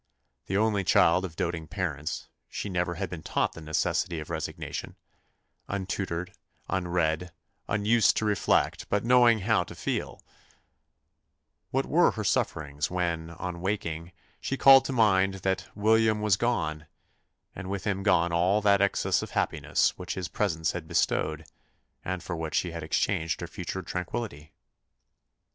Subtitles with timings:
[0.47, 4.95] The only child of doating parents, she never had been taught the necessity of resignation
[5.67, 6.33] untutored,
[6.67, 7.31] unread,
[7.67, 10.19] unused to reflect, but knowing how to feel;
[11.69, 16.87] what were her sufferings when, on waking, she called to mind that "William was gone,"
[17.55, 21.45] and with him gone all that excess of happiness which his presence had bestowed,
[22.03, 24.51] and for which she had exchanged her future tranquillity?